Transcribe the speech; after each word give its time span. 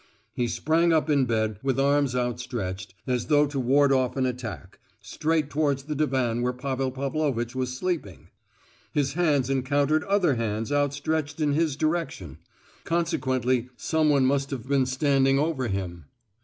He 0.33 0.47
sprang 0.47 0.91
up 0.91 1.11
in 1.11 1.25
bed, 1.25 1.59
with 1.61 1.79
arms 1.79 2.15
outstretched, 2.15 2.95
as 3.05 3.27
though 3.27 3.45
to 3.45 3.59
ward 3.59 3.91
off 3.91 4.17
an 4.17 4.25
attack, 4.25 4.79
straight 4.99 5.51
towards 5.51 5.83
the 5.83 5.93
divan 5.93 6.41
where 6.41 6.53
Pavel 6.53 6.89
Pavlovitch 6.89 7.53
was 7.53 7.77
sleeping. 7.77 8.29
His 8.91 9.13
hands 9.13 9.47
encountered 9.47 10.03
other 10.05 10.33
hands 10.37 10.71
outstretched 10.71 11.39
in 11.39 11.53
his 11.53 11.75
direction; 11.75 12.39
consequently 12.83 13.69
some 13.77 14.09
one 14.09 14.25
must 14.25 14.49
have 14.49 14.67
been 14.67 14.87
standing 14.87 15.37
over 15.37 15.67
him. 15.67 16.05